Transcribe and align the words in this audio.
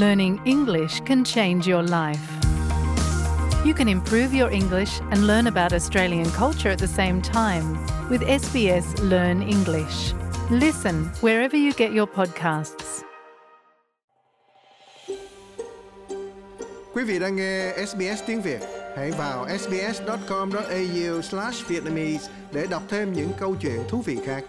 learning 0.00 0.40
English 0.46 1.00
can 1.00 1.24
change 1.24 1.66
your 1.66 1.82
life. 1.82 2.30
You 3.66 3.74
can 3.74 3.88
improve 3.88 4.32
your 4.32 4.50
English 4.50 5.00
and 5.10 5.26
learn 5.26 5.46
about 5.46 5.74
Australian 5.74 6.30
culture 6.30 6.70
at 6.70 6.78
the 6.78 6.86
same 6.86 7.20
time 7.20 7.78
with 8.08 8.22
SBS 8.22 8.98
Learn 9.10 9.42
English. 9.42 10.14
Listen 10.50 11.10
wherever 11.20 11.56
you 11.56 11.72
get 11.72 11.92
your 11.92 12.06
podcasts. 12.06 13.02
Quý 16.94 17.04
vị 17.04 17.18
đang 17.18 17.36
nghe 17.36 17.72
SBS 17.86 18.22
tiếng 18.26 18.42
Việt, 18.42 18.60
hãy 18.96 19.10
vào 19.10 19.46
sbs.com.au/vietnamese 19.58 22.30
để 22.52 22.66
đọc 22.70 22.82
thêm 22.88 23.12
những 23.12 23.32
câu 23.38 23.56
chuyện 23.60 23.80
thú 23.88 24.02
vị 24.06 24.18
khác. 24.26 24.44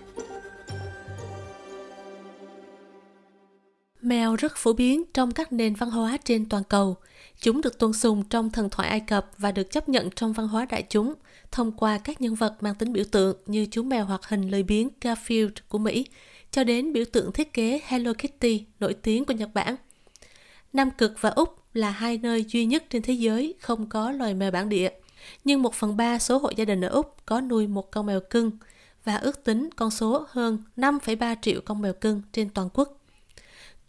Mèo 4.02 4.36
rất 4.36 4.56
phổ 4.56 4.74
biến 4.74 5.04
trong 5.14 5.32
các 5.32 5.54
nền 5.54 5.76
văn 5.76 5.90
hóa 5.90 6.18
trên 6.24 6.50
toàn 6.50 6.64
cầu. 6.64 6.96
Chúng 7.42 7.62
được 7.62 7.80
tôn 7.80 7.94
sùng 7.94 8.24
trong 8.30 8.50
thần 8.50 8.70
thoại 8.70 8.90
Ai 8.90 9.00
Cập 9.00 9.32
và 9.38 9.52
được 9.52 9.72
chấp 9.72 9.90
nhận 9.90 10.10
trong 10.16 10.34
văn 10.34 10.48
hóa 10.48 10.66
đại 10.66 10.84
chúng 10.90 11.14
thông 11.52 11.72
qua 11.72 11.98
các 11.98 12.22
nhân 12.22 12.36
vật 12.36 12.56
mang 12.60 12.76
tính 12.76 12.94
biểu 12.94 13.04
tượng 13.12 13.38
như 13.46 13.68
chú 13.72 13.84
mèo 13.84 14.06
hoạt 14.06 14.26
hình 14.26 14.50
lười 14.50 14.64
biếng 14.64 14.90
Garfield 15.02 15.50
của 15.68 15.78
Mỹ 15.78 16.06
cho 16.52 16.64
đến 16.64 16.94
biểu 16.94 17.06
tượng 17.12 17.32
thiết 17.32 17.54
kế 17.54 17.82
Hello 17.86 18.14
Kitty 18.14 18.66
nổi 18.80 18.94
tiếng 18.94 19.26
của 19.26 19.34
Nhật 19.34 19.50
Bản. 19.54 19.76
Nam 20.74 20.92
Cực 20.92 21.14
và 21.22 21.30
Úc 21.30 21.60
là 21.74 21.90
hai 21.90 22.18
nơi 22.18 22.46
duy 22.48 22.66
nhất 22.66 22.84
trên 22.90 23.02
thế 23.02 23.14
giới 23.14 23.54
không 23.60 23.90
có 23.90 24.12
loài 24.12 24.34
mèo 24.34 24.52
bản 24.52 24.70
địa. 24.70 24.90
Nhưng 25.44 25.62
một 25.62 25.74
phần 25.74 25.98
ba 25.98 26.20
số 26.20 26.38
hộ 26.38 26.52
gia 26.56 26.66
đình 26.66 26.82
ở 26.82 26.90
Úc 26.90 27.16
có 27.26 27.42
nuôi 27.42 27.68
một 27.68 27.92
con 27.92 28.06
mèo 28.06 28.20
cưng 28.30 28.52
và 29.04 29.16
ước 29.16 29.44
tính 29.44 29.70
con 29.76 29.92
số 29.92 30.26
hơn 30.30 30.58
5,3 30.78 31.36
triệu 31.42 31.62
con 31.66 31.82
mèo 31.82 31.94
cưng 31.94 32.22
trên 32.32 32.50
toàn 32.50 32.70
quốc. 32.74 33.01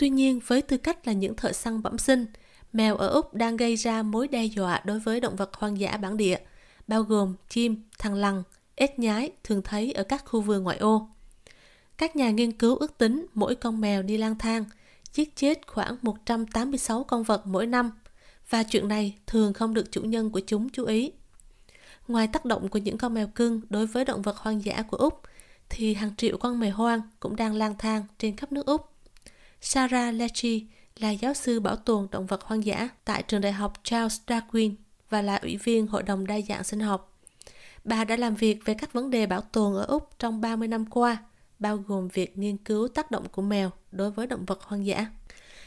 Tuy 0.03 0.11
nhiên, 0.11 0.41
với 0.47 0.63
tư 0.63 0.77
cách 0.77 1.07
là 1.07 1.13
những 1.13 1.37
thợ 1.37 1.53
săn 1.53 1.83
bẩm 1.83 1.99
sinh, 1.99 2.27
mèo 2.73 2.97
ở 2.97 3.09
Úc 3.09 3.35
đang 3.35 3.57
gây 3.57 3.77
ra 3.77 4.03
mối 4.03 4.29
đe 4.29 4.45
dọa 4.45 4.83
đối 4.85 5.01
với 5.01 5.21
động 5.21 5.37
vật 5.37 5.51
hoang 5.55 5.81
dã 5.81 5.97
bản 5.97 6.17
địa, 6.17 6.39
bao 6.87 7.03
gồm 7.03 7.35
chim, 7.49 7.83
thằn 7.99 8.15
lằn, 8.15 8.43
ếch 8.75 8.99
nhái 8.99 9.31
thường 9.45 9.63
thấy 9.63 9.93
ở 9.93 10.05
các 10.05 10.25
khu 10.25 10.41
vườn 10.41 10.63
ngoại 10.63 10.79
ô. 10.79 11.09
Các 11.99 12.17
nhà 12.17 12.31
nghiên 12.31 12.53
cứu 12.53 12.77
ước 12.77 12.99
tính 12.99 13.27
mỗi 13.35 13.55
con 13.55 13.81
mèo 13.81 14.03
đi 14.03 14.17
lang 14.17 14.39
thang 14.39 14.65
giết 15.13 15.37
chết 15.37 15.67
khoảng 15.67 15.97
186 16.03 17.05
con 17.05 17.23
vật 17.23 17.47
mỗi 17.47 17.67
năm 17.67 17.91
và 18.51 18.63
chuyện 18.63 18.89
này 18.89 19.17
thường 19.27 19.53
không 19.53 19.75
được 19.75 19.93
chủ 19.93 20.01
nhân 20.01 20.31
của 20.31 20.41
chúng 20.47 20.69
chú 20.69 20.85
ý. 20.85 21.13
Ngoài 22.09 22.27
tác 22.27 22.45
động 22.45 22.69
của 22.69 22.79
những 22.79 22.99
con 22.99 23.15
mèo 23.15 23.27
cưng 23.27 23.61
đối 23.71 23.87
với 23.87 24.05
động 24.05 24.23
vật 24.23 24.37
hoang 24.37 24.65
dã 24.65 24.83
của 24.83 24.97
Úc, 24.97 25.21
thì 25.69 25.95
hàng 25.95 26.17
triệu 26.17 26.39
con 26.39 26.61
mèo 26.61 26.75
hoang 26.75 27.01
cũng 27.21 27.37
đang 27.37 27.55
lang 27.55 27.75
thang 27.79 28.05
trên 28.19 28.37
khắp 28.37 28.53
nước 28.53 28.67
Úc. 28.67 28.92
Sarah 29.65 30.15
Lecce 30.15 30.49
là 30.99 31.11
giáo 31.11 31.35
sư 31.35 31.61
bảo 31.61 31.77
tồn 31.77 32.07
động 32.11 32.27
vật 32.27 32.43
hoang 32.43 32.65
dã 32.65 32.89
tại 33.05 33.23
trường 33.23 33.41
đại 33.41 33.53
học 33.53 33.73
Charles 33.83 34.21
Darwin 34.27 34.75
và 35.09 35.23
là 35.23 35.37
ủy 35.37 35.57
viên 35.57 35.87
Hội 35.87 36.03
đồng 36.03 36.27
đa 36.27 36.41
dạng 36.41 36.65
sinh 36.65 36.81
học. 36.81 37.21
Bà 37.85 38.05
đã 38.05 38.17
làm 38.17 38.35
việc 38.35 38.59
về 38.65 38.75
các 38.75 38.93
vấn 38.93 39.11
đề 39.11 39.27
bảo 39.27 39.41
tồn 39.41 39.75
ở 39.75 39.85
Úc 39.85 40.19
trong 40.19 40.41
30 40.41 40.69
năm 40.69 40.87
qua, 40.87 41.17
bao 41.59 41.77
gồm 41.77 42.09
việc 42.09 42.39
nghiên 42.39 42.57
cứu 42.57 42.89
tác 42.89 43.11
động 43.11 43.29
của 43.33 43.43
mèo 43.43 43.71
đối 43.93 44.11
với 44.11 44.27
động 44.27 44.45
vật 44.45 44.63
hoang 44.63 44.87
dã. 44.87 45.07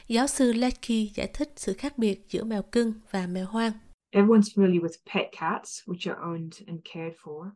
Giáo 0.07 0.27
sư 0.27 0.53
Lecce 0.53 0.95
giải 1.15 1.27
thích 1.33 1.53
sự 1.55 1.73
khác 1.73 1.97
biệt 1.97 2.25
giữa 2.29 2.43
mèo 2.43 2.61
cưng 2.61 2.93
và 3.11 3.27
mèo 3.27 3.45
hoang. 3.45 3.71
Everyone's 4.15 4.55
familiar 4.55 4.81
with 4.81 5.13
pet 5.13 5.25
cats, 5.39 5.79
which 5.85 6.13
are 6.13 6.21
owned 6.21 6.67
and 6.67 6.79
cared 6.93 7.13
for. 7.23 7.49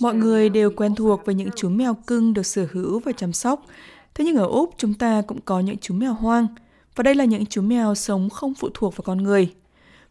Mọi 0.00 0.14
người 0.14 0.48
đều 0.48 0.70
quen 0.70 0.94
thuộc 0.94 1.24
với 1.24 1.34
những 1.34 1.48
chú 1.56 1.68
mèo 1.68 1.94
cưng 1.94 2.34
được 2.34 2.46
sở 2.46 2.66
hữu 2.72 2.98
và 2.98 3.12
chăm 3.12 3.32
sóc. 3.32 3.66
Thế 4.16 4.24
nhưng 4.24 4.36
ở 4.36 4.46
Úc 4.46 4.74
chúng 4.78 4.94
ta 4.94 5.22
cũng 5.26 5.40
có 5.40 5.60
những 5.60 5.76
chú 5.78 5.94
mèo 5.94 6.12
hoang. 6.12 6.46
Và 6.94 7.02
đây 7.02 7.14
là 7.14 7.24
những 7.24 7.46
chú 7.46 7.62
mèo 7.62 7.94
sống 7.94 8.30
không 8.30 8.54
phụ 8.54 8.68
thuộc 8.74 8.96
vào 8.96 9.02
con 9.04 9.22
người. 9.22 9.54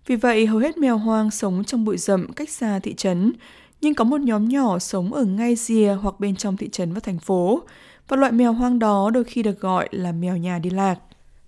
Vì 0.06 0.16
vậy, 0.16 0.46
hầu 0.46 0.60
hết 0.60 0.78
mèo 0.78 0.98
hoang 0.98 1.32
sống 1.32 1.64
trong 1.64 1.86
bụi 1.86 1.98
rậm 1.98 2.34
cách 2.34 2.50
xa 2.50 2.80
thị 2.80 2.94
trấn, 2.94 3.34
nhưng 3.82 3.94
có 3.94 4.04
một 4.04 4.22
nhóm 4.22 4.50
nhỏ 4.50 4.80
sống 4.80 5.14
ở 5.14 5.24
ngay 5.24 5.56
rìa 5.56 5.98
hoặc 6.02 6.20
bên 6.20 6.36
trong 6.36 6.58
thị 6.58 6.70
trấn 6.72 6.94
và 6.94 7.00
thành 7.00 7.20
phố. 7.20 7.62
Và 8.08 8.18
loại 8.18 8.32
mèo 8.32 8.54
hoang 8.54 8.80
đó 8.80 9.10
đôi 9.10 9.24
khi 9.24 9.44
được 9.44 9.60
gọi 9.60 9.90
là 9.92 10.12
mèo 10.12 10.38
nhà 10.38 10.60
đi 10.60 10.70
lạc. 10.70 11.00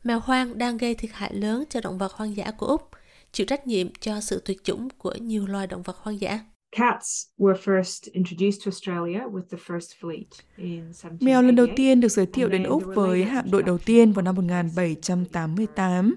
Mèo 0.03 0.19
hoang 0.19 0.57
đang 0.57 0.77
gây 0.77 0.95
thiệt 0.95 1.11
hại 1.13 1.33
lớn 1.33 1.63
cho 1.69 1.81
động 1.81 1.97
vật 1.97 2.11
hoang 2.13 2.35
dã 2.35 2.51
của 2.51 2.67
Úc, 2.67 2.89
chịu 3.31 3.45
trách 3.45 3.67
nhiệm 3.67 3.87
cho 3.99 4.21
sự 4.21 4.41
tuyệt 4.45 4.63
chủng 4.63 4.89
của 4.97 5.13
nhiều 5.13 5.47
loài 5.47 5.67
động 5.67 5.81
vật 5.81 5.97
hoang 6.01 6.19
dã. 6.21 6.39
Cats 6.77 7.25
were 7.39 7.55
first 7.55 8.11
introduced 8.13 8.63
to 8.63 8.69
Australia 8.69 9.21
with 9.31 9.49
the 9.49 9.57
first 9.57 9.95
fleet 10.01 10.25
in 10.57 10.91
Mèo 11.19 11.41
lần 11.41 11.55
đầu 11.55 11.65
1788. 11.67 11.75
tiên 11.75 11.99
được 11.99 12.07
giới 12.07 12.25
thiệu 12.25 12.49
đến 12.49 12.63
Úc 12.63 12.83
với 12.85 13.23
hạm 13.23 13.51
đội 13.51 13.63
đầu 13.63 13.77
tiên 13.77 14.11
vào 14.11 14.23
năm 14.23 14.35
1788 14.35 16.15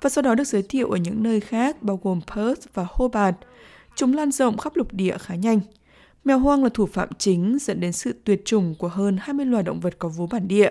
và 0.00 0.10
sau 0.10 0.22
đó 0.22 0.34
được 0.34 0.44
giới 0.44 0.62
thiệu 0.62 0.90
ở 0.90 0.96
những 0.96 1.22
nơi 1.22 1.40
khác 1.40 1.82
bao 1.82 2.00
gồm 2.02 2.20
Perth 2.34 2.74
và 2.74 2.86
Hobart. 2.88 3.36
Chúng 3.96 4.14
lan 4.14 4.32
rộng 4.32 4.58
khắp 4.58 4.76
lục 4.76 4.92
địa 4.92 5.18
khá 5.18 5.34
nhanh. 5.34 5.60
Mèo 6.24 6.38
hoang 6.38 6.62
là 6.62 6.68
thủ 6.74 6.86
phạm 6.86 7.08
chính 7.18 7.58
dẫn 7.60 7.80
đến 7.80 7.92
sự 7.92 8.14
tuyệt 8.24 8.44
chủng 8.44 8.74
của 8.78 8.88
hơn 8.88 9.16
20 9.20 9.46
loài 9.46 9.62
động 9.62 9.80
vật 9.80 9.98
có 9.98 10.08
vú 10.08 10.26
bản 10.26 10.48
địa 10.48 10.70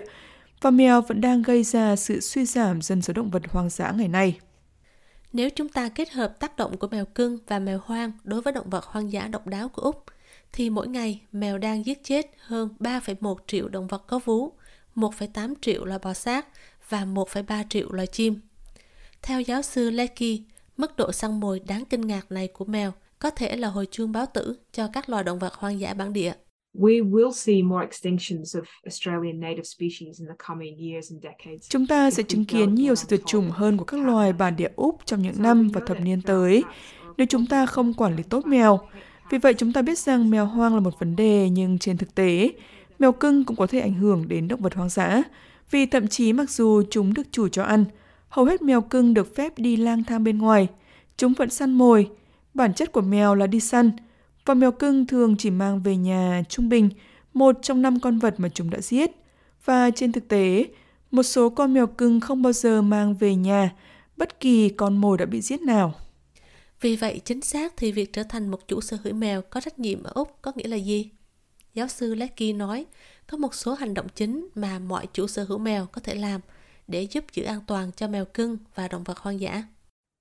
và 0.60 0.70
mèo 0.70 1.00
vẫn 1.00 1.20
đang 1.20 1.42
gây 1.42 1.62
ra 1.62 1.96
sự 1.96 2.20
suy 2.20 2.44
giảm 2.44 2.82
dân 2.82 3.02
số 3.02 3.12
động 3.12 3.30
vật 3.30 3.42
hoang 3.50 3.68
dã 3.68 3.90
ngày 3.90 4.08
nay. 4.08 4.38
Nếu 5.32 5.50
chúng 5.50 5.68
ta 5.68 5.88
kết 5.88 6.10
hợp 6.10 6.40
tác 6.40 6.56
động 6.56 6.76
của 6.76 6.88
mèo 6.88 7.04
cưng 7.04 7.38
và 7.46 7.58
mèo 7.58 7.80
hoang 7.84 8.12
đối 8.24 8.42
với 8.42 8.52
động 8.52 8.70
vật 8.70 8.84
hoang 8.84 9.12
dã 9.12 9.26
độc 9.26 9.46
đáo 9.46 9.68
của 9.68 9.82
Úc, 9.82 10.04
thì 10.52 10.70
mỗi 10.70 10.88
ngày 10.88 11.20
mèo 11.32 11.58
đang 11.58 11.86
giết 11.86 12.04
chết 12.04 12.26
hơn 12.38 12.68
3,1 12.78 13.36
triệu 13.46 13.68
động 13.68 13.86
vật 13.86 14.06
có 14.06 14.18
vú, 14.24 14.52
1,8 14.94 15.54
triệu 15.60 15.84
loài 15.84 15.98
bò 16.02 16.12
sát 16.12 16.46
và 16.88 17.04
1,3 17.04 17.64
triệu 17.68 17.92
loài 17.92 18.06
chim. 18.06 18.40
Theo 19.22 19.40
giáo 19.40 19.62
sư 19.62 19.90
Lecky, 19.90 20.42
mức 20.76 20.96
độ 20.96 21.12
săn 21.12 21.40
mồi 21.40 21.60
đáng 21.60 21.84
kinh 21.84 22.00
ngạc 22.00 22.32
này 22.32 22.48
của 22.48 22.64
mèo 22.64 22.92
có 23.18 23.30
thể 23.30 23.56
là 23.56 23.68
hồi 23.68 23.86
chuông 23.90 24.12
báo 24.12 24.26
tử 24.26 24.56
cho 24.72 24.88
các 24.92 25.08
loài 25.08 25.24
động 25.24 25.38
vật 25.38 25.54
hoang 25.54 25.80
dã 25.80 25.94
bản 25.94 26.12
địa. 26.12 26.32
We 26.74 27.10
will 27.10 27.32
see 27.32 27.62
more 27.62 27.86
extinctions 27.86 28.60
of 28.60 28.62
Australian 28.84 29.40
native 29.40 29.64
species 29.64 30.20
in 30.20 30.26
the 30.28 30.34
coming 30.48 30.76
years 30.90 31.10
and 31.12 31.22
decades. 31.22 31.68
Chúng 31.68 31.86
ta 31.86 32.10
sẽ 32.10 32.22
chứng 32.22 32.44
kiến 32.44 32.74
nhiều 32.74 32.94
sự 32.94 33.06
tuyệt 33.08 33.20
chủng 33.26 33.50
hơn 33.50 33.76
của 33.76 33.84
các 33.84 34.00
loài 34.00 34.32
bản 34.32 34.56
địa 34.56 34.70
Úc 34.76 34.98
trong 35.04 35.22
những 35.22 35.42
năm 35.42 35.68
và 35.68 35.80
thập 35.86 36.00
niên 36.00 36.22
tới 36.22 36.64
nếu 37.16 37.26
chúng 37.26 37.46
ta 37.46 37.66
không 37.66 37.94
quản 37.94 38.16
lý 38.16 38.22
tốt 38.22 38.46
mèo. 38.46 38.80
Vì 39.30 39.38
vậy 39.38 39.54
chúng 39.54 39.72
ta 39.72 39.82
biết 39.82 39.98
rằng 39.98 40.30
mèo 40.30 40.46
hoang 40.46 40.74
là 40.74 40.80
một 40.80 40.98
vấn 40.98 41.16
đề 41.16 41.48
nhưng 41.50 41.78
trên 41.78 41.96
thực 41.96 42.14
tế, 42.14 42.50
mèo 42.98 43.12
cưng 43.12 43.44
cũng 43.44 43.56
có 43.56 43.66
thể 43.66 43.80
ảnh 43.80 43.94
hưởng 43.94 44.28
đến 44.28 44.48
động 44.48 44.60
vật 44.60 44.74
hoang 44.74 44.88
dã. 44.88 45.22
Vì 45.70 45.86
thậm 45.86 46.08
chí 46.08 46.32
mặc 46.32 46.50
dù 46.50 46.82
chúng 46.90 47.14
được 47.14 47.22
chủ 47.30 47.48
cho 47.48 47.62
ăn, 47.62 47.84
hầu 48.28 48.44
hết 48.44 48.62
mèo 48.62 48.80
cưng 48.80 49.14
được 49.14 49.36
phép 49.36 49.58
đi 49.58 49.76
lang 49.76 50.04
thang 50.04 50.24
bên 50.24 50.38
ngoài. 50.38 50.68
Chúng 51.16 51.32
vẫn 51.32 51.50
săn 51.50 51.72
mồi. 51.72 52.10
Bản 52.54 52.74
chất 52.74 52.92
của 52.92 53.00
mèo 53.00 53.34
là 53.34 53.46
đi 53.46 53.60
săn, 53.60 53.90
và 54.44 54.54
mèo 54.54 54.72
cưng 54.72 55.06
thường 55.06 55.36
chỉ 55.38 55.50
mang 55.50 55.82
về 55.82 55.96
nhà 55.96 56.42
trung 56.48 56.68
bình 56.68 56.90
một 57.34 57.56
trong 57.62 57.82
năm 57.82 58.00
con 58.00 58.18
vật 58.18 58.34
mà 58.38 58.48
chúng 58.48 58.70
đã 58.70 58.80
giết. 58.80 59.10
Và 59.64 59.90
trên 59.90 60.12
thực 60.12 60.28
tế, 60.28 60.66
một 61.10 61.22
số 61.22 61.50
con 61.50 61.74
mèo 61.74 61.86
cưng 61.86 62.20
không 62.20 62.42
bao 62.42 62.52
giờ 62.52 62.82
mang 62.82 63.14
về 63.14 63.34
nhà 63.34 63.72
bất 64.16 64.40
kỳ 64.40 64.68
con 64.68 64.96
mồi 64.96 65.18
đã 65.18 65.24
bị 65.24 65.40
giết 65.40 65.62
nào. 65.62 65.94
Vì 66.80 66.96
vậy, 66.96 67.20
chính 67.24 67.40
xác 67.40 67.76
thì 67.76 67.92
việc 67.92 68.12
trở 68.12 68.22
thành 68.22 68.50
một 68.50 68.68
chủ 68.68 68.80
sở 68.80 68.96
hữu 69.04 69.14
mèo 69.14 69.42
có 69.42 69.60
trách 69.60 69.78
nhiệm 69.78 70.02
ở 70.02 70.12
Úc 70.14 70.38
có 70.42 70.52
nghĩa 70.56 70.68
là 70.68 70.76
gì? 70.76 71.10
Giáo 71.74 71.88
sư 71.88 72.14
lecky 72.14 72.52
nói, 72.52 72.86
có 73.26 73.36
một 73.36 73.54
số 73.54 73.74
hành 73.74 73.94
động 73.94 74.06
chính 74.14 74.48
mà 74.54 74.78
mọi 74.78 75.06
chủ 75.12 75.26
sở 75.26 75.44
hữu 75.44 75.58
mèo 75.58 75.86
có 75.86 76.00
thể 76.00 76.14
làm 76.14 76.40
để 76.88 77.02
giúp 77.10 77.24
giữ 77.32 77.42
an 77.42 77.60
toàn 77.66 77.90
cho 77.96 78.08
mèo 78.08 78.24
cưng 78.24 78.58
và 78.74 78.88
động 78.88 79.04
vật 79.04 79.18
hoang 79.18 79.40
dã. 79.40 79.62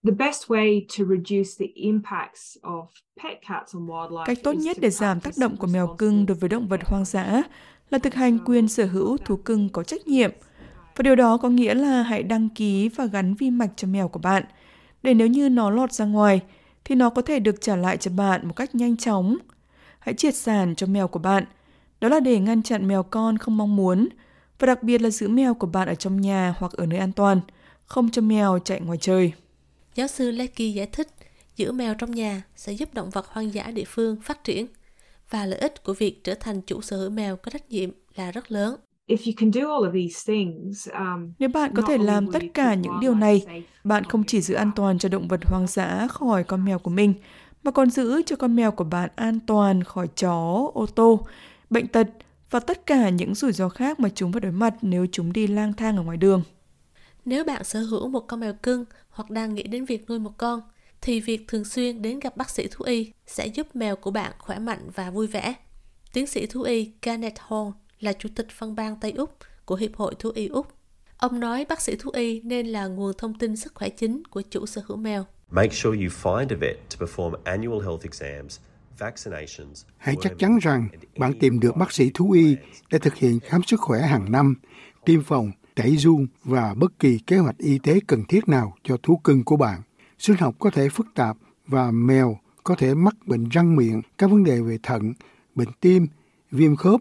The 0.03 0.11
best 0.11 0.47
way 0.47 0.81
to 0.97 1.05
reduce 1.05 1.49
the 1.59 1.65
impacts 1.75 2.57
of 2.61 2.85
pet 3.23 3.37
cats 3.47 3.75
on 3.75 3.87
wildlife 3.87 4.25
Cách 4.25 4.37
tốt 4.43 4.53
nhất 4.53 4.77
để 4.79 4.89
giảm 4.89 5.19
tác 5.19 5.33
động 5.37 5.57
của 5.57 5.67
mèo 5.67 5.95
cưng 5.97 6.25
đối 6.25 6.37
với 6.37 6.49
động 6.49 6.67
vật 6.67 6.79
hoang 6.83 7.05
dã 7.05 7.43
là 7.89 7.97
thực 7.97 8.13
hành 8.13 8.39
quyền 8.45 8.67
sở 8.67 8.85
hữu 8.85 9.17
thú 9.17 9.35
cưng 9.35 9.69
có 9.69 9.83
trách 9.83 10.07
nhiệm. 10.07 10.31
Và 10.95 11.03
điều 11.03 11.15
đó 11.15 11.37
có 11.37 11.49
nghĩa 11.49 11.73
là 11.73 12.03
hãy 12.03 12.23
đăng 12.23 12.49
ký 12.49 12.89
và 12.89 13.05
gắn 13.05 13.33
vi 13.33 13.49
mạch 13.49 13.69
cho 13.75 13.87
mèo 13.87 14.07
của 14.07 14.19
bạn, 14.19 14.43
để 15.03 15.13
nếu 15.13 15.27
như 15.27 15.49
nó 15.49 15.69
lọt 15.69 15.91
ra 15.91 16.05
ngoài, 16.05 16.41
thì 16.83 16.95
nó 16.95 17.09
có 17.09 17.21
thể 17.21 17.39
được 17.39 17.61
trả 17.61 17.75
lại 17.75 17.97
cho 17.97 18.11
bạn 18.11 18.47
một 18.47 18.53
cách 18.55 18.75
nhanh 18.75 18.97
chóng. 18.97 19.37
Hãy 19.99 20.13
triệt 20.13 20.35
sản 20.35 20.75
cho 20.75 20.87
mèo 20.87 21.07
của 21.07 21.19
bạn. 21.19 21.43
Đó 22.01 22.07
là 22.09 22.19
để 22.19 22.39
ngăn 22.39 22.63
chặn 22.63 22.87
mèo 22.87 23.03
con 23.03 23.37
không 23.37 23.57
mong 23.57 23.75
muốn, 23.75 24.09
và 24.59 24.65
đặc 24.65 24.83
biệt 24.83 25.01
là 25.01 25.09
giữ 25.09 25.27
mèo 25.27 25.53
của 25.53 25.67
bạn 25.67 25.87
ở 25.87 25.95
trong 25.95 26.21
nhà 26.21 26.55
hoặc 26.57 26.71
ở 26.71 26.85
nơi 26.85 26.99
an 26.99 27.11
toàn, 27.11 27.41
không 27.85 28.09
cho 28.09 28.21
mèo 28.21 28.59
chạy 28.59 28.81
ngoài 28.81 28.97
trời. 29.01 29.33
Giáo 29.95 30.07
sư 30.07 30.31
Leckie 30.31 30.71
giải 30.71 30.87
thích, 30.87 31.07
giữ 31.55 31.71
mèo 31.71 31.93
trong 31.93 32.11
nhà 32.11 32.41
sẽ 32.55 32.73
giúp 32.73 32.93
động 32.93 33.09
vật 33.09 33.25
hoang 33.27 33.53
dã 33.53 33.71
địa 33.71 33.83
phương 33.87 34.21
phát 34.21 34.43
triển 34.43 34.67
và 35.29 35.45
lợi 35.45 35.59
ích 35.59 35.83
của 35.83 35.93
việc 35.93 36.23
trở 36.23 36.35
thành 36.35 36.61
chủ 36.61 36.81
sở 36.81 36.97
hữu 36.97 37.09
mèo 37.09 37.35
có 37.35 37.49
trách 37.49 37.69
nhiệm 37.69 37.89
là 38.15 38.31
rất 38.31 38.51
lớn. 38.51 38.75
If 39.07 39.17
you 39.25 39.33
can 39.37 39.51
do 39.51 39.61
all 39.61 39.83
of 39.83 39.93
these 39.93 40.33
things, 40.33 40.89
um, 40.89 41.33
Nếu 41.39 41.49
bạn 41.49 41.71
có 41.75 41.81
thể 41.81 41.97
làm 41.97 42.31
tất 42.31 42.43
cả 42.53 42.73
những 42.73 42.99
điều 43.01 43.15
này, 43.15 43.63
bạn 43.83 44.03
không 44.03 44.23
chỉ 44.23 44.41
giữ 44.41 44.55
an 44.55 44.71
toàn 44.75 44.99
cho 44.99 45.09
động 45.09 45.27
vật 45.27 45.39
hoang 45.45 45.67
dã 45.67 46.07
khỏi 46.11 46.43
con 46.43 46.65
mèo 46.65 46.79
của 46.79 46.91
mình, 46.91 47.13
mà 47.63 47.71
còn 47.71 47.89
giữ 47.89 48.21
cho 48.25 48.35
con 48.35 48.55
mèo 48.55 48.71
của 48.71 48.83
bạn 48.83 49.09
an 49.15 49.39
toàn 49.47 49.83
khỏi 49.83 50.07
chó, 50.07 50.71
ô 50.73 50.85
tô, 50.85 51.27
bệnh 51.69 51.87
tật 51.87 52.07
và 52.49 52.59
tất 52.59 52.85
cả 52.85 53.09
những 53.09 53.35
rủi 53.35 53.51
ro 53.51 53.69
khác 53.69 53.99
mà 53.99 54.09
chúng 54.15 54.31
phải 54.31 54.41
đối 54.41 54.51
mặt 54.51 54.75
nếu 54.81 55.05
chúng 55.11 55.33
đi 55.33 55.47
lang 55.47 55.73
thang 55.73 55.97
ở 55.97 56.03
ngoài 56.03 56.17
đường. 56.17 56.43
Nếu 57.25 57.43
bạn 57.43 57.63
sở 57.63 57.79
hữu 57.79 58.07
một 58.07 58.19
con 58.27 58.39
mèo 58.39 58.53
cưng 58.53 58.85
hoặc 59.09 59.29
đang 59.29 59.53
nghĩ 59.55 59.63
đến 59.63 59.85
việc 59.85 60.09
nuôi 60.09 60.19
một 60.19 60.37
con, 60.37 60.61
thì 61.01 61.19
việc 61.19 61.47
thường 61.47 61.65
xuyên 61.65 62.01
đến 62.01 62.19
gặp 62.19 62.37
bác 62.37 62.49
sĩ 62.49 62.67
thú 62.71 62.85
y 62.85 63.11
sẽ 63.27 63.47
giúp 63.47 63.75
mèo 63.75 63.95
của 63.95 64.11
bạn 64.11 64.31
khỏe 64.39 64.59
mạnh 64.59 64.89
và 64.95 65.11
vui 65.11 65.27
vẻ. 65.27 65.55
Tiến 66.13 66.27
sĩ 66.27 66.45
thú 66.45 66.61
y 66.61 66.85
Kenneth 67.01 67.39
Hall 67.47 67.69
là 67.99 68.13
chủ 68.13 68.29
tịch 68.35 68.47
phân 68.51 68.75
bang 68.75 68.95
Tây 69.01 69.11
Úc 69.11 69.37
của 69.65 69.75
Hiệp 69.75 69.95
hội 69.95 70.15
Thú 70.19 70.31
y 70.35 70.47
Úc. 70.47 70.67
Ông 71.17 71.39
nói 71.39 71.65
bác 71.69 71.81
sĩ 71.81 71.95
thú 71.95 72.11
y 72.13 72.41
nên 72.41 72.67
là 72.67 72.87
nguồn 72.87 73.13
thông 73.17 73.37
tin 73.37 73.55
sức 73.55 73.75
khỏe 73.75 73.89
chính 73.89 74.23
của 74.29 74.41
chủ 74.41 74.65
sở 74.65 74.81
hữu 74.87 74.97
mèo. 74.97 75.25
Make 75.49 75.73
sure 75.73 75.97
you 75.97 76.09
find 76.23 76.47
a 76.49 76.57
vet 76.61 76.77
to 76.89 77.05
perform 77.05 77.33
annual 77.43 77.81
health 77.81 78.03
exams 78.03 78.59
Hãy 79.97 80.15
chắc 80.21 80.33
chắn 80.39 80.57
rằng 80.61 80.87
bạn 81.17 81.33
tìm 81.39 81.59
được 81.59 81.77
bác 81.77 81.91
sĩ 81.91 82.11
thú 82.13 82.31
y 82.31 82.55
để 82.91 82.99
thực 82.99 83.15
hiện 83.15 83.39
khám 83.39 83.63
sức 83.63 83.79
khỏe 83.79 84.01
hàng 84.01 84.31
năm, 84.31 84.55
tiêm 85.05 85.23
phòng, 85.23 85.51
tẩy 85.75 85.97
run 85.97 86.27
và 86.43 86.73
bất 86.73 86.99
kỳ 86.99 87.19
kế 87.19 87.37
hoạch 87.37 87.57
y 87.57 87.79
tế 87.79 87.99
cần 88.07 88.23
thiết 88.29 88.47
nào 88.47 88.75
cho 88.83 88.97
thú 89.03 89.17
cưng 89.17 89.43
của 89.43 89.57
bạn. 89.57 89.81
Sinh 90.19 90.35
học 90.39 90.55
có 90.59 90.69
thể 90.69 90.89
phức 90.89 91.07
tạp 91.15 91.37
và 91.67 91.91
mèo 91.91 92.37
có 92.63 92.75
thể 92.75 92.93
mắc 92.93 93.15
bệnh 93.25 93.49
răng 93.49 93.75
miệng, 93.75 94.01
các 94.17 94.31
vấn 94.31 94.43
đề 94.43 94.61
về 94.61 94.77
thận, 94.83 95.13
bệnh 95.55 95.69
tim, 95.79 96.07
viêm 96.51 96.75
khớp, 96.75 96.99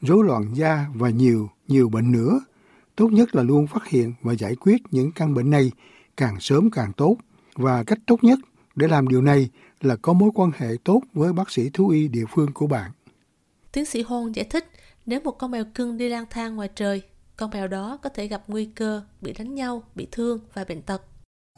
rối 0.00 0.24
loạn 0.24 0.54
da 0.54 0.86
và 0.94 1.10
nhiều, 1.10 1.50
nhiều 1.68 1.88
bệnh 1.88 2.12
nữa. 2.12 2.40
Tốt 2.96 3.08
nhất 3.12 3.34
là 3.34 3.42
luôn 3.42 3.66
phát 3.66 3.88
hiện 3.88 4.12
và 4.22 4.32
giải 4.32 4.56
quyết 4.56 4.82
những 4.90 5.12
căn 5.12 5.34
bệnh 5.34 5.50
này 5.50 5.72
càng 6.16 6.40
sớm 6.40 6.70
càng 6.70 6.92
tốt. 6.92 7.16
Và 7.54 7.84
cách 7.84 7.98
tốt 8.06 8.24
nhất 8.24 8.38
để 8.74 8.88
làm 8.88 9.08
điều 9.08 9.22
này 9.22 9.50
là 9.80 9.96
có 9.96 10.12
mối 10.12 10.30
quan 10.34 10.50
hệ 10.56 10.68
tốt 10.84 11.02
với 11.12 11.32
bác 11.32 11.50
sĩ 11.50 11.70
thú 11.70 11.88
y 11.88 12.08
địa 12.08 12.24
phương 12.30 12.52
của 12.52 12.66
bạn. 12.66 12.90
Tiến 13.72 13.84
sĩ 13.84 14.02
Hôn 14.02 14.34
giải 14.34 14.46
thích, 14.50 14.70
nếu 15.06 15.20
một 15.20 15.38
con 15.38 15.50
mèo 15.50 15.64
cưng 15.74 15.96
đi 15.96 16.08
lang 16.08 16.24
thang 16.30 16.56
ngoài 16.56 16.68
trời, 16.74 17.02
con 17.36 17.50
mèo 17.50 17.68
đó 17.68 17.98
có 18.02 18.08
thể 18.08 18.26
gặp 18.26 18.42
nguy 18.48 18.64
cơ 18.64 19.02
bị 19.20 19.32
đánh 19.32 19.54
nhau, 19.54 19.82
bị 19.94 20.08
thương 20.12 20.40
và 20.54 20.64
bệnh 20.64 20.82
tật. 20.82 21.02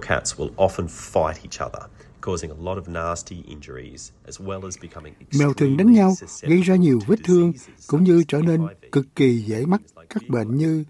Cats 0.03 0.35
will 0.35 0.55
often 0.55 0.87
fight 0.87 1.33
each 1.33 1.69
other, 1.69 1.91
causing 2.21 2.51
a 2.51 2.57
lot 2.63 2.79
of 2.79 2.93
nasty 2.93 3.43
injuries, 3.43 4.11
as 4.25 4.41
well 4.41 4.65
as 4.65 4.79
becoming 4.83 5.15
Mèo 5.39 5.53
thường 5.53 5.77
đánh 5.77 5.93
nhau, 5.93 6.15
gây 6.43 6.63
ra 6.63 6.77
nhiều 6.77 7.01
vết 7.07 7.17
thương, 7.25 7.53
cũng 7.87 8.05
như 8.05 8.25
trở 8.29 8.41
nên 8.43 8.67
cực 8.93 9.07
kỳ 9.17 9.39
dễ 9.39 9.67
mắc 9.67 9.81
các 10.09 10.23
bệnh 10.29 10.57
như 10.57 10.85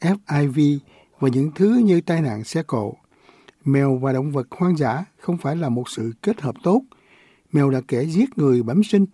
FIV 0.00 0.78
và 1.18 1.28
những 1.28 1.50
thứ 1.54 1.80
như 1.84 2.00
tai 2.00 2.22
nạn 2.22 2.44
xe 2.44 2.62
cộ. 2.62 2.94
Mèo 3.64 3.96
và 3.96 4.12
động 4.12 4.32
vật 4.32 4.46
hoang 4.50 4.76
dã 4.76 5.04
không 5.20 5.38
phải 5.38 5.56
là 5.56 5.68
một 5.68 5.88
sự 5.88 6.12
kết 6.22 6.40
hợp 6.40 6.54
tốt. 6.62 6.82
Mèo 7.52 7.70
là 7.70 7.80
kẻ 7.88 8.04
giết 8.04 8.38
người 8.38 8.62
bẩm 8.62 8.82
sinh. 8.84 9.06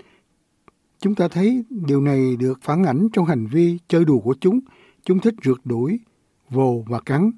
Chúng 1.01 1.15
ta 1.15 1.29
thấy 1.29 1.65
điều 1.71 2.01
này 2.01 2.37
được 2.37 2.59
phản 2.63 2.85
ảnh 2.85 3.09
trong 3.13 3.25
hành 3.25 3.47
vi 3.47 3.79
chơi 3.89 4.05
đùa 4.05 4.19
của 4.19 4.35
chúng. 4.41 4.61
Chúng 5.05 5.21
thích 5.21 5.35
rượt 5.45 5.59
đuổi, 5.65 6.01
vồ 6.49 6.85
và 6.87 7.01
cắn. 7.01 7.31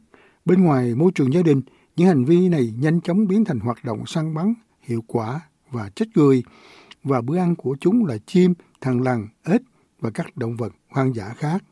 Bên 0.44 0.64
ngoài 0.64 0.94
môi 0.94 1.10
trường 1.14 1.32
gia 1.32 1.42
đình, 1.42 1.62
những 1.96 2.06
hành 2.08 2.24
vi 2.24 2.48
này 2.48 2.72
nhanh 2.78 3.00
chóng 3.00 3.26
biến 3.26 3.44
thành 3.44 3.60
hoạt 3.60 3.84
động 3.84 4.06
săn 4.06 4.34
bắn, 4.34 4.54
hiệu 4.80 5.04
quả 5.06 5.40
và 5.70 5.90
chết 5.94 6.04
người. 6.14 6.42
Và 7.02 7.20
bữa 7.20 7.38
ăn 7.38 7.56
của 7.56 7.76
chúng 7.80 8.06
là 8.06 8.18
chim, 8.26 8.54
thằn 8.80 9.02
lằn, 9.02 9.28
ếch 9.44 9.62
và 10.00 10.10
các 10.10 10.36
động 10.36 10.56
vật 10.56 10.72
hoang 10.88 11.14
dã 11.14 11.28
khác. 11.36 11.64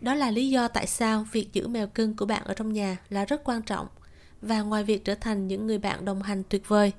Đó 0.00 0.14
là 0.14 0.30
lý 0.30 0.50
do 0.50 0.68
tại 0.68 0.86
sao 0.86 1.26
việc 1.32 1.52
giữ 1.52 1.68
mèo 1.68 1.86
cưng 1.86 2.16
của 2.16 2.26
bạn 2.26 2.44
ở 2.44 2.54
trong 2.54 2.72
nhà 2.72 2.96
là 3.08 3.24
rất 3.24 3.44
quan 3.44 3.62
trọng 3.62 3.86
và 4.42 4.62
ngoài 4.62 4.84
việc 4.84 5.04
trở 5.04 5.14
thành 5.14 5.46
những 5.46 5.66
người 5.66 5.78
bạn 5.78 6.04
đồng 6.04 6.22
hành 6.22 6.42
tuyệt 6.48 6.68
vời, 6.68 6.92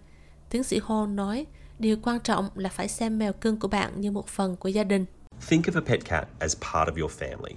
tiến 0.50 0.64
sĩ 0.64 0.80
Hall 0.88 1.08
nói, 1.08 1.46
điều 1.80 1.98
quan 2.04 2.20
trọng 2.20 2.50
là 2.56 2.70
phải 2.70 2.88
xem 2.88 3.20
mèo 3.20 3.34
cưng 3.34 3.60
của 3.60 3.68
bạn 3.68 4.02
như 4.02 4.12
một 4.12 4.28
phần 4.28 4.56
của 4.56 4.70
gia 4.70 4.84
đình. 4.84 5.06
Think 5.50 5.66
of 5.66 5.82
a 5.82 5.82
pet 5.88 6.06
cat 6.06 6.28
as 6.40 6.58
part 6.58 6.90
of 6.90 7.02
your 7.02 7.12
family. 7.20 7.54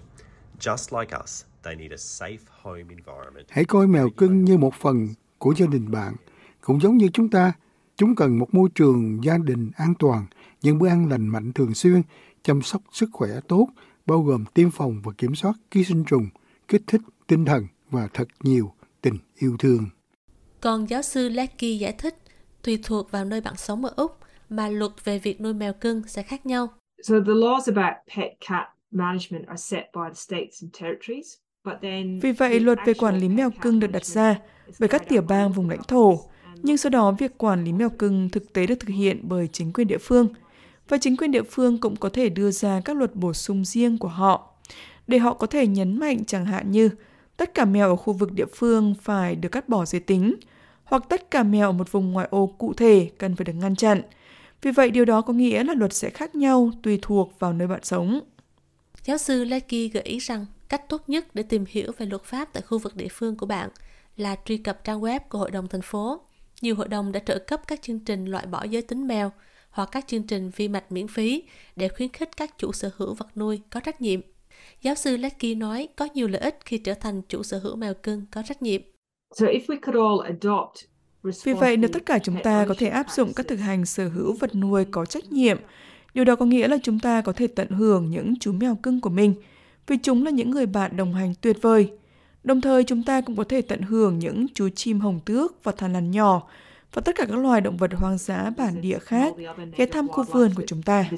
Just 0.60 1.00
like 1.00 1.16
us, 1.24 1.44
they 1.62 1.76
need 1.76 1.92
a 1.92 1.96
safe 1.96 2.38
home 2.62 2.78
environment. 2.78 3.46
Hãy 3.48 3.64
coi 3.64 3.86
mèo 3.86 4.10
cưng 4.10 4.44
như 4.44 4.58
một 4.58 4.74
phần 4.74 5.08
của 5.38 5.54
gia 5.56 5.66
đình 5.66 5.90
bạn. 5.90 6.14
Cũng 6.60 6.80
giống 6.80 6.96
như 6.96 7.08
chúng 7.12 7.30
ta, 7.30 7.52
chúng 7.96 8.14
cần 8.14 8.38
một 8.38 8.54
môi 8.54 8.68
trường 8.74 9.24
gia 9.24 9.38
đình 9.38 9.70
an 9.76 9.94
toàn, 9.98 10.26
những 10.62 10.78
bữa 10.78 10.88
ăn 10.88 11.08
lành 11.08 11.28
mạnh 11.28 11.52
thường 11.52 11.74
xuyên, 11.74 12.02
chăm 12.42 12.62
sóc 12.62 12.82
sức 12.92 13.08
khỏe 13.12 13.30
tốt, 13.48 13.68
bao 14.06 14.22
gồm 14.22 14.44
tiêm 14.54 14.70
phòng 14.70 15.00
và 15.04 15.12
kiểm 15.18 15.34
soát 15.34 15.52
ký 15.70 15.84
sinh 15.84 16.04
trùng, 16.04 16.28
kích 16.68 16.82
thích 16.86 17.00
tinh 17.26 17.44
thần 17.44 17.66
và 17.90 18.08
thật 18.14 18.28
nhiều 18.42 18.72
tình 19.00 19.18
yêu 19.38 19.56
thương. 19.58 19.86
Còn 20.60 20.90
giáo 20.90 21.02
sư 21.02 21.28
Lecky 21.28 21.78
giải 21.78 21.92
thích, 21.92 22.16
tùy 22.62 22.78
thuộc 22.84 23.10
vào 23.10 23.24
nơi 23.24 23.40
bạn 23.40 23.56
sống 23.56 23.84
ở 23.84 23.92
Úc 23.96 24.18
mà 24.48 24.68
luật 24.68 24.92
về 25.04 25.18
việc 25.18 25.40
nuôi 25.40 25.54
mèo 25.54 25.72
cưng 25.72 26.02
sẽ 26.06 26.22
khác 26.22 26.46
nhau. 26.46 26.68
So 27.02 27.14
the 27.26 27.32
laws 27.32 27.74
about 27.74 27.94
pet 28.16 28.30
cat 28.48 28.75
management 28.96 29.46
are 29.46 29.56
set 29.56 29.84
by 29.94 30.08
the 30.08 30.14
states 30.14 30.62
and 30.62 30.72
territories. 30.80 31.26
Vì 32.22 32.32
vậy, 32.32 32.60
luật 32.60 32.78
về 32.86 32.94
quản 32.94 33.18
lý 33.18 33.28
mèo 33.28 33.50
cưng 33.50 33.80
được 33.80 33.92
đặt 33.92 34.04
ra 34.04 34.38
bởi 34.78 34.88
các 34.88 35.08
tiểu 35.08 35.22
bang 35.22 35.52
vùng 35.52 35.70
lãnh 35.70 35.82
thổ, 35.88 36.20
nhưng 36.62 36.76
sau 36.76 36.90
đó 36.90 37.12
việc 37.12 37.38
quản 37.38 37.64
lý 37.64 37.72
mèo 37.72 37.90
cưng 37.90 38.28
thực 38.30 38.52
tế 38.52 38.66
được 38.66 38.74
thực 38.80 38.88
hiện 38.88 39.20
bởi 39.22 39.48
chính 39.52 39.72
quyền 39.72 39.86
địa 39.86 39.98
phương. 39.98 40.28
Và 40.88 40.98
chính 41.00 41.16
quyền 41.16 41.30
địa 41.30 41.42
phương 41.42 41.78
cũng 41.78 41.96
có 41.96 42.08
thể 42.08 42.28
đưa 42.28 42.50
ra 42.50 42.80
các 42.84 42.96
luật 42.96 43.14
bổ 43.14 43.32
sung 43.32 43.64
riêng 43.64 43.98
của 43.98 44.08
họ, 44.08 44.54
để 45.06 45.18
họ 45.18 45.34
có 45.34 45.46
thể 45.46 45.66
nhấn 45.66 45.98
mạnh 45.98 46.24
chẳng 46.24 46.46
hạn 46.46 46.70
như 46.70 46.90
tất 47.36 47.54
cả 47.54 47.64
mèo 47.64 47.88
ở 47.88 47.96
khu 47.96 48.12
vực 48.12 48.32
địa 48.32 48.46
phương 48.54 48.94
phải 49.02 49.36
được 49.36 49.48
cắt 49.48 49.68
bỏ 49.68 49.84
giới 49.84 50.00
tính, 50.00 50.34
hoặc 50.84 51.02
tất 51.08 51.30
cả 51.30 51.42
mèo 51.42 51.68
ở 51.68 51.72
một 51.72 51.92
vùng 51.92 52.12
ngoại 52.12 52.28
ô 52.30 52.46
cụ 52.58 52.72
thể 52.72 53.10
cần 53.18 53.36
phải 53.36 53.44
được 53.44 53.52
ngăn 53.52 53.76
chặn. 53.76 54.02
Vì 54.62 54.70
vậy, 54.70 54.90
điều 54.90 55.04
đó 55.04 55.20
có 55.20 55.32
nghĩa 55.32 55.64
là 55.64 55.74
luật 55.74 55.92
sẽ 55.92 56.10
khác 56.10 56.34
nhau 56.34 56.70
tùy 56.82 56.98
thuộc 57.02 57.32
vào 57.38 57.52
nơi 57.52 57.68
bạn 57.68 57.80
sống. 57.82 58.20
Giáo 59.06 59.18
sư 59.18 59.44
Lecky 59.44 59.88
gợi 59.88 60.02
ý 60.02 60.18
rằng 60.18 60.46
cách 60.68 60.88
tốt 60.88 61.08
nhất 61.08 61.34
để 61.34 61.42
tìm 61.42 61.64
hiểu 61.68 61.92
về 61.98 62.06
luật 62.06 62.24
pháp 62.24 62.48
tại 62.52 62.62
khu 62.62 62.78
vực 62.78 62.96
địa 62.96 63.08
phương 63.10 63.36
của 63.36 63.46
bạn 63.46 63.68
là 64.16 64.36
truy 64.44 64.56
cập 64.56 64.84
trang 64.84 65.00
web 65.00 65.20
của 65.28 65.38
Hội 65.38 65.50
đồng 65.50 65.68
thành 65.68 65.82
phố. 65.82 66.20
Nhiều 66.62 66.74
hội 66.74 66.88
đồng 66.88 67.12
đã 67.12 67.20
trợ 67.20 67.38
cấp 67.38 67.60
các 67.66 67.82
chương 67.82 67.98
trình 67.98 68.24
loại 68.24 68.46
bỏ 68.46 68.64
giới 68.64 68.82
tính 68.82 69.06
mèo 69.06 69.32
hoặc 69.70 69.88
các 69.92 70.06
chương 70.06 70.22
trình 70.22 70.50
vi 70.56 70.68
mạch 70.68 70.92
miễn 70.92 71.08
phí 71.08 71.42
để 71.76 71.88
khuyến 71.88 72.08
khích 72.08 72.36
các 72.36 72.58
chủ 72.58 72.72
sở 72.72 72.90
hữu 72.96 73.14
vật 73.14 73.36
nuôi 73.36 73.60
có 73.70 73.80
trách 73.80 74.00
nhiệm 74.00 74.20
Giáo 74.82 74.94
sư 74.94 75.16
Lecky 75.16 75.54
nói 75.54 75.88
có 75.96 76.08
nhiều 76.14 76.28
lợi 76.28 76.40
ích 76.40 76.58
khi 76.64 76.78
trở 76.78 76.94
thành 76.94 77.22
chủ 77.22 77.42
sở 77.42 77.58
hữu 77.58 77.76
mèo 77.76 77.94
cưng 77.94 78.24
có 78.30 78.42
trách 78.42 78.62
nhiệm. 78.62 78.80
So 79.34 79.46
if 79.46 79.60
we 79.66 79.78
could 79.82 79.96
all 79.96 80.34
adopt 80.34 80.76
vì 81.44 81.52
vậy, 81.52 81.76
nếu 81.76 81.90
tất 81.92 82.06
cả 82.06 82.18
chúng 82.18 82.36
ta 82.42 82.64
có 82.68 82.74
thể 82.78 82.88
áp 82.88 83.10
dụng 83.10 83.32
các 83.36 83.48
thực 83.48 83.56
hành 83.56 83.86
sở 83.86 84.08
hữu 84.08 84.32
vật 84.32 84.54
nuôi 84.54 84.84
có 84.90 85.04
trách 85.04 85.32
nhiệm, 85.32 85.58
điều 86.16 86.24
đó 86.24 86.36
có 86.36 86.46
nghĩa 86.46 86.68
là 86.68 86.76
chúng 86.82 87.00
ta 87.00 87.20
có 87.20 87.32
thể 87.32 87.46
tận 87.46 87.68
hưởng 87.70 88.10
những 88.10 88.34
chú 88.40 88.52
mèo 88.52 88.74
cưng 88.74 89.00
của 89.00 89.10
mình, 89.10 89.34
vì 89.86 89.96
chúng 90.02 90.24
là 90.24 90.30
những 90.30 90.50
người 90.50 90.66
bạn 90.66 90.96
đồng 90.96 91.14
hành 91.14 91.34
tuyệt 91.40 91.56
vời. 91.62 91.92
Đồng 92.44 92.60
thời, 92.60 92.84
chúng 92.84 93.02
ta 93.02 93.20
cũng 93.20 93.36
có 93.36 93.44
thể 93.44 93.62
tận 93.62 93.82
hưởng 93.82 94.18
những 94.18 94.46
chú 94.54 94.68
chim 94.68 95.00
hồng 95.00 95.20
tước 95.24 95.64
và 95.64 95.72
thằn 95.72 95.92
lằn 95.92 96.10
nhỏ 96.10 96.48
và 96.92 97.02
tất 97.04 97.16
cả 97.16 97.24
các 97.28 97.38
loài 97.38 97.60
động 97.60 97.76
vật 97.76 97.90
hoang 97.94 98.18
dã 98.18 98.50
bản 98.56 98.80
địa 98.80 98.98
khác 98.98 99.34
ghé 99.76 99.86
thăm 99.86 100.08
khu 100.08 100.24
vườn 100.24 100.54
của 100.54 100.62
chúng 100.66 100.82
ta. 100.82 101.10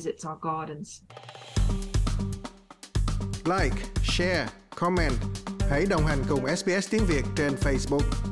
like, 3.45 3.77
share, 4.05 4.47
comment. 4.75 5.15
Hãy 5.71 5.87
đồng 5.91 6.07
hành 6.07 6.19
cùng 6.29 6.57
SBS 6.57 6.91
tiếng 6.91 7.03
Việt 7.09 7.25
trên 7.37 7.53
Facebook. 7.53 8.28